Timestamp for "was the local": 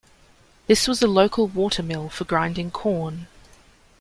0.87-1.45